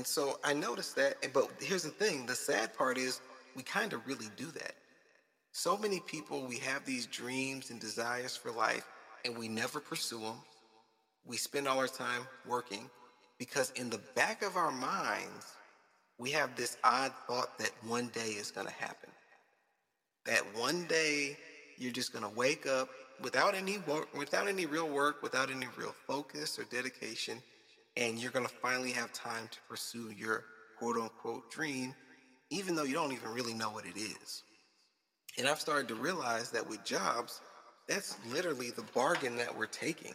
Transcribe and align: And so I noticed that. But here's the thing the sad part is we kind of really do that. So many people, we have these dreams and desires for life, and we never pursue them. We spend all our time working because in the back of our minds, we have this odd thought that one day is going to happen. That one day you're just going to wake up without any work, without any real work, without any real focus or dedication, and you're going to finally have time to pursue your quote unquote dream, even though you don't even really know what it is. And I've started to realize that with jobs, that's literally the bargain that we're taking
And 0.00 0.06
so 0.06 0.40
I 0.42 0.54
noticed 0.54 0.96
that. 0.96 1.30
But 1.34 1.50
here's 1.60 1.82
the 1.82 1.90
thing 1.90 2.24
the 2.24 2.34
sad 2.34 2.72
part 2.72 2.96
is 2.96 3.20
we 3.54 3.62
kind 3.62 3.92
of 3.92 4.06
really 4.06 4.28
do 4.34 4.46
that. 4.46 4.72
So 5.52 5.76
many 5.76 6.00
people, 6.00 6.46
we 6.46 6.56
have 6.56 6.86
these 6.86 7.04
dreams 7.04 7.68
and 7.68 7.78
desires 7.78 8.34
for 8.34 8.50
life, 8.50 8.86
and 9.26 9.36
we 9.36 9.46
never 9.46 9.78
pursue 9.78 10.20
them. 10.20 10.38
We 11.26 11.36
spend 11.36 11.68
all 11.68 11.78
our 11.78 11.86
time 11.86 12.22
working 12.48 12.88
because 13.38 13.72
in 13.72 13.90
the 13.90 14.00
back 14.14 14.40
of 14.40 14.56
our 14.56 14.70
minds, 14.70 15.44
we 16.16 16.30
have 16.30 16.56
this 16.56 16.78
odd 16.82 17.12
thought 17.26 17.58
that 17.58 17.72
one 17.86 18.08
day 18.14 18.30
is 18.30 18.50
going 18.50 18.68
to 18.68 18.72
happen. 18.72 19.10
That 20.24 20.40
one 20.56 20.86
day 20.86 21.36
you're 21.76 21.92
just 21.92 22.14
going 22.14 22.24
to 22.24 22.34
wake 22.34 22.66
up 22.66 22.88
without 23.20 23.54
any 23.54 23.76
work, 23.86 24.08
without 24.16 24.48
any 24.48 24.64
real 24.64 24.88
work, 24.88 25.22
without 25.22 25.50
any 25.50 25.66
real 25.76 25.94
focus 26.06 26.58
or 26.58 26.64
dedication, 26.64 27.42
and 27.96 28.18
you're 28.18 28.30
going 28.30 28.46
to 28.46 28.52
finally 28.52 28.92
have 28.92 29.12
time 29.12 29.48
to 29.50 29.58
pursue 29.68 30.12
your 30.16 30.44
quote 30.78 30.96
unquote 30.96 31.50
dream, 31.50 31.94
even 32.50 32.74
though 32.74 32.84
you 32.84 32.94
don't 32.94 33.12
even 33.12 33.30
really 33.32 33.54
know 33.54 33.70
what 33.70 33.84
it 33.86 33.96
is. 33.96 34.42
And 35.38 35.48
I've 35.48 35.60
started 35.60 35.88
to 35.88 35.94
realize 35.94 36.50
that 36.50 36.68
with 36.68 36.84
jobs, 36.84 37.40
that's 37.88 38.16
literally 38.32 38.70
the 38.70 38.84
bargain 38.94 39.36
that 39.36 39.56
we're 39.56 39.66
taking 39.66 40.14